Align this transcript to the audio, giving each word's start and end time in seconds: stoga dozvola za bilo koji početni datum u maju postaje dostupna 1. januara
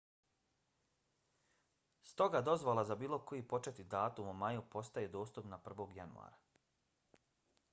stoga 2.11 2.41
dozvola 2.47 2.85
za 2.91 2.97
bilo 3.03 3.19
koji 3.31 3.45
početni 3.51 3.85
datum 3.95 4.31
u 4.33 4.33
maju 4.39 4.65
postaje 4.77 5.13
dostupna 5.17 5.61
1. 5.69 5.95
januara 5.99 7.25